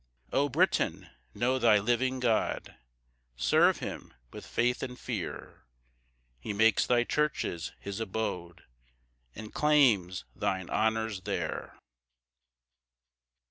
]8 0.29 0.33
O 0.35 0.49
Britain, 0.49 1.11
know 1.35 1.59
thy 1.59 1.77
living 1.77 2.19
God, 2.19 2.73
Serve 3.35 3.77
him 3.81 4.15
with 4.31 4.47
faith 4.47 4.81
and 4.81 4.99
fear; 4.99 5.63
He 6.39 6.53
makes 6.53 6.87
thy 6.87 7.03
churches 7.03 7.71
his 7.79 7.99
abode, 7.99 8.63
And 9.35 9.53
claims 9.53 10.25
thine 10.35 10.71
honours 10.71 11.21
there. 11.21 11.77